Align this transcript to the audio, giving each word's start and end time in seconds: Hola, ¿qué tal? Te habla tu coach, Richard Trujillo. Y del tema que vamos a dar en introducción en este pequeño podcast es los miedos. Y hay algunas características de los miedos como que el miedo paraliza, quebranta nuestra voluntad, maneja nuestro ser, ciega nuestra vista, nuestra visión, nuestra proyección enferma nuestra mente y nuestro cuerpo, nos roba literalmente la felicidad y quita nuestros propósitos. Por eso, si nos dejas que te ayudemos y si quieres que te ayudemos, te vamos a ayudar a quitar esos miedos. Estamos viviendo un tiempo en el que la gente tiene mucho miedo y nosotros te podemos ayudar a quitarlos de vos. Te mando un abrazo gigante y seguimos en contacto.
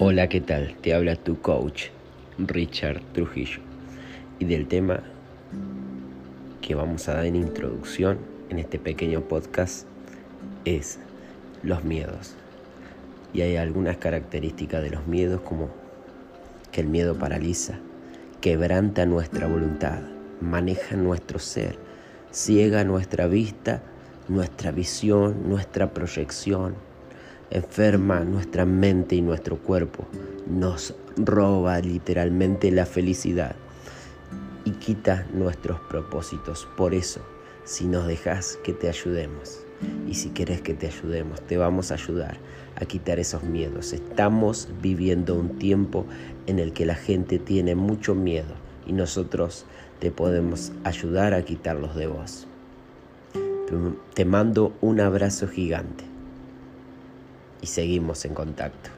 Hola, 0.00 0.28
¿qué 0.28 0.40
tal? 0.40 0.76
Te 0.80 0.94
habla 0.94 1.16
tu 1.16 1.40
coach, 1.40 1.86
Richard 2.38 3.00
Trujillo. 3.14 3.58
Y 4.38 4.44
del 4.44 4.68
tema 4.68 5.02
que 6.60 6.76
vamos 6.76 7.08
a 7.08 7.14
dar 7.14 7.26
en 7.26 7.34
introducción 7.34 8.18
en 8.48 8.60
este 8.60 8.78
pequeño 8.78 9.22
podcast 9.22 9.88
es 10.64 11.00
los 11.64 11.82
miedos. 11.82 12.36
Y 13.34 13.40
hay 13.40 13.56
algunas 13.56 13.96
características 13.96 14.84
de 14.84 14.90
los 14.90 15.04
miedos 15.08 15.40
como 15.40 15.68
que 16.70 16.80
el 16.80 16.86
miedo 16.86 17.18
paraliza, 17.18 17.80
quebranta 18.40 19.04
nuestra 19.04 19.48
voluntad, 19.48 19.98
maneja 20.40 20.94
nuestro 20.94 21.40
ser, 21.40 21.76
ciega 22.30 22.84
nuestra 22.84 23.26
vista, 23.26 23.82
nuestra 24.28 24.70
visión, 24.70 25.48
nuestra 25.48 25.92
proyección 25.92 26.76
enferma 27.50 28.20
nuestra 28.20 28.64
mente 28.64 29.16
y 29.16 29.22
nuestro 29.22 29.56
cuerpo, 29.56 30.06
nos 30.48 30.94
roba 31.16 31.78
literalmente 31.80 32.70
la 32.70 32.86
felicidad 32.86 33.56
y 34.64 34.72
quita 34.72 35.26
nuestros 35.32 35.80
propósitos. 35.80 36.68
Por 36.76 36.94
eso, 36.94 37.20
si 37.64 37.86
nos 37.86 38.06
dejas 38.06 38.58
que 38.62 38.72
te 38.72 38.88
ayudemos 38.88 39.60
y 40.06 40.14
si 40.14 40.30
quieres 40.30 40.60
que 40.60 40.74
te 40.74 40.88
ayudemos, 40.88 41.40
te 41.42 41.56
vamos 41.56 41.90
a 41.90 41.94
ayudar 41.94 42.38
a 42.76 42.84
quitar 42.84 43.18
esos 43.18 43.42
miedos. 43.42 43.92
Estamos 43.92 44.68
viviendo 44.82 45.34
un 45.34 45.58
tiempo 45.58 46.06
en 46.46 46.58
el 46.58 46.72
que 46.72 46.86
la 46.86 46.94
gente 46.94 47.38
tiene 47.38 47.74
mucho 47.74 48.14
miedo 48.14 48.54
y 48.86 48.92
nosotros 48.92 49.64
te 50.00 50.10
podemos 50.10 50.72
ayudar 50.84 51.34
a 51.34 51.42
quitarlos 51.42 51.96
de 51.96 52.06
vos. 52.06 52.46
Te 54.14 54.24
mando 54.24 54.74
un 54.80 55.00
abrazo 55.00 55.46
gigante 55.46 56.04
y 57.60 57.66
seguimos 57.66 58.24
en 58.24 58.34
contacto. 58.34 58.97